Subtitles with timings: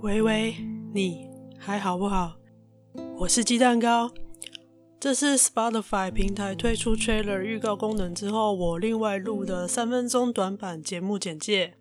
[0.00, 0.54] 喂喂，
[0.94, 1.28] 你
[1.58, 2.36] 还好不好？
[3.16, 4.08] 我是鸡蛋糕。
[5.00, 11.74] 这是 Spotify 平台推出 Trailer 预告功能之后，我另外录的三分钟短版节目简介。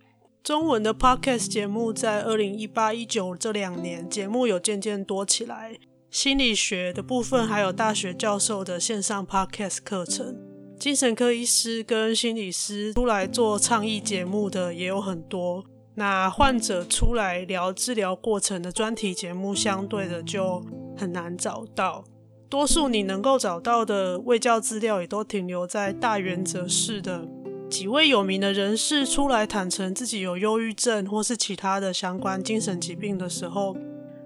[0.43, 5.77] 中文的 Podcast 节目在二零一八、一九这两年，节目有渐渐多起来。
[6.09, 10.35] 心理学的部分，还有大学教授的线上 Podcast 课程。
[10.79, 15.63] 精神科医师跟心理师出来做倡议节目的也有很多。
[15.99, 20.63] 那患者出来聊治疗过程的专题节目，相对的就
[20.95, 22.03] 很难找到。
[22.47, 27.27] 多数你能够找到的卫教资料，也都停留在大原则式的
[27.67, 33.75] 几位有名的人士出来坦诚自己有忧郁症或是其他的相关精神疾病的时候，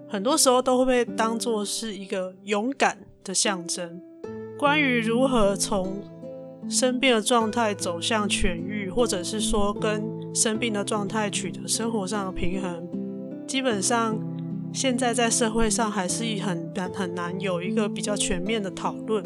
[0.06, 3.98] 很多时候都会被当作是一个勇敢的象征。
[4.58, 6.04] 关于如何从
[6.68, 10.04] 生病的状态走向痊愈，或者是说跟
[10.34, 12.88] 生病的状态取得生活上的平衡，
[13.46, 14.18] 基本上
[14.72, 19.22] 现在在社会上还是很难很难有一个比较全面的讨论。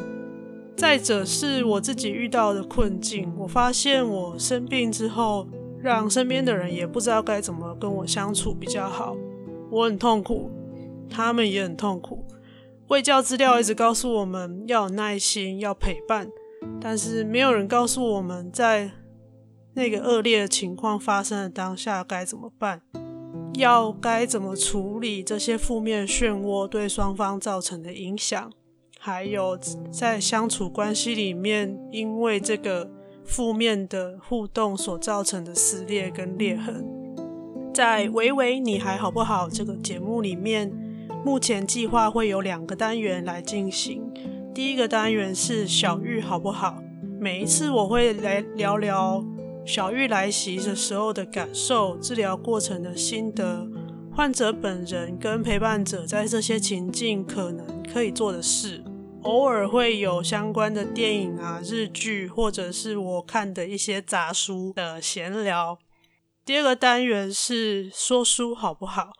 [0.77, 5.47] 再者是我自己遇到的困境，我发现我生病之后，
[5.81, 9.17] 让身边的人也不知道该怎么跟我相处比较好。
[9.71, 10.51] 我很痛苦，
[11.09, 12.25] 他们也很痛苦。
[12.89, 16.29] 卫教资料一直告诉我们要有耐心，要陪伴，
[16.81, 18.91] 但是没有人告诉我们在。
[19.77, 22.81] 那个恶劣的情况发生的当下该怎么办？
[23.59, 28.51] 要该怎么处理这些负面漩涡对双方造成的影响？
[28.99, 29.59] 还有
[29.91, 32.91] 在相处关系里面，因为这个
[33.23, 36.87] 负面的互动所造成的撕裂跟裂痕。
[37.75, 40.73] 在喂喂你还好不好这个节目里面，
[41.23, 44.03] 目前计划会有两个单元来进行。
[44.55, 46.83] 第一个单元是小玉好不好？
[47.21, 49.23] 每一次我会来聊聊。
[49.67, 53.69] 小玉来袭的时候的感受，治疗过程的心得，
[54.15, 58.85] 患者本人跟陪伴者在这些情境可能可以做的事，
[59.23, 65.77] 偶尔会有相关的电影啊、日剧，或者是我看的一些杂书的闲聊。
[66.45, 69.11] 第二个单元是说书好不好？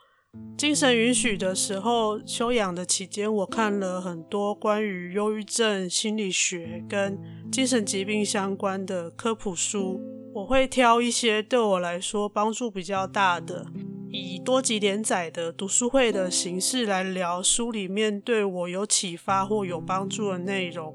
[0.57, 7.19] 精神允许的时候，休养的期间，我看了很多关于忧郁症、心理学跟
[7.51, 10.01] 精神疾病相关的科普书。
[10.37, 13.65] 我会挑一些对我来说帮助比较大的，
[14.11, 20.95] 以多集连载的读书会的形式来聊书里面对我有启发或有帮助的内容。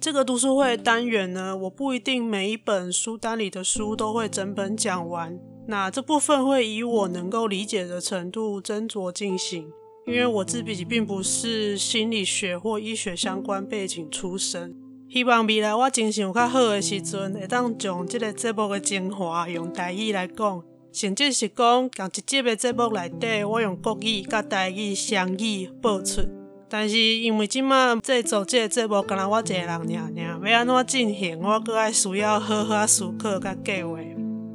[0.00, 9.68] 这个读书会单元呢，我不一定每一本书单里的书都会整本讲完，那这部分会以我能够理解的程度斟酌进行，
[10.06, 14.76] 因为我自己并不是心理学或医学相关背景出身。
[15.14, 20.60] 希望未来我精神有较好的时阵，会当将这个节目的精华用台语来讲，
[20.92, 26.22] 甚至是讲共一集的节目内底，我用国语甲台语双语播出。
[26.68, 33.96] 但是因为即马制作这个节目，敢若我一个人尔尔，要安怎进行，我阁爱需要好好思考甲计划。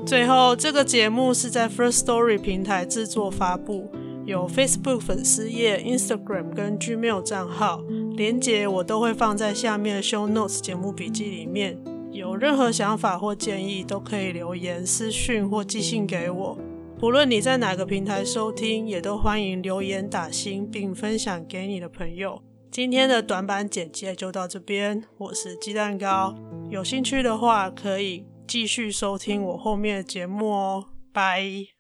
[0.06, 3.90] 最后，这个节目是在 First Story 平台制作发布。
[4.26, 7.82] 有 Facebook 粉丝页、Instagram 跟 Gmail 账号，
[8.20, 11.82] 连结我都会放在下面的 Show Notes 节目笔记里面。
[12.12, 16.58] 有任何想法或建议，都可以留言、私讯或寄信给我。
[17.00, 22.42] 不论你在哪个平台收听，也都欢迎留言打星并分享给你的朋友。
[22.70, 26.36] 今天的短版简介就到这边，我是鸡蛋糕。
[26.70, 30.86] 有兴趣的话，可以继续收听我后面的节目哦。
[31.14, 31.70] 拜。